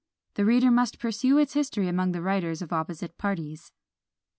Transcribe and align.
The 0.33 0.45
reader 0.45 0.71
must 0.71 0.97
pursue 0.97 1.37
its 1.37 1.53
history 1.53 1.87
among 1.87 2.11
the 2.11 2.23
writers 2.23 2.63
of 2.63 2.73
opposite 2.73 3.19
parties. 3.19 3.71